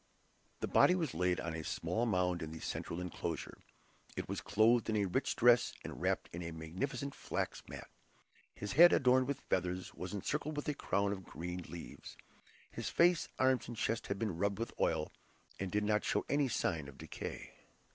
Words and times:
The 0.61 0.67
body 0.67 0.95
was 0.95 1.13
laid 1.13 1.39
on 1.39 1.53
a 1.53 1.63
small 1.63 2.07
mound 2.07 2.41
in 2.41 2.51
the 2.51 2.59
central 2.59 2.99
enclosure. 2.99 3.59
It 4.17 4.27
was 4.27 4.41
clothed 4.41 4.89
in 4.89 4.95
a 4.95 5.05
rich 5.05 5.35
dress, 5.35 5.73
and 5.83 6.01
wrapped 6.01 6.27
in 6.33 6.41
a 6.41 6.49
magnificent 6.49 7.13
flax 7.13 7.61
mat. 7.69 7.87
His 8.55 8.71
head, 8.71 8.93
adorned 8.93 9.27
with 9.27 9.41
feathers, 9.41 9.93
was 9.93 10.15
encircled 10.15 10.57
with 10.57 10.67
a 10.67 10.73
crown 10.73 11.11
of 11.11 11.23
green 11.23 11.61
leaves. 11.69 12.17
His 12.71 12.89
face, 12.89 13.29
arms, 13.37 13.67
and 13.67 13.77
chest 13.77 14.07
had 14.07 14.17
been 14.17 14.37
rubbed 14.39 14.57
with 14.57 14.73
oil, 14.79 15.11
and 15.59 15.71
did 15.71 15.83
not 15.83 16.03
show 16.03 16.25
any 16.27 16.47
sign 16.47 16.87
of 16.87 16.97
decay. 16.97 17.51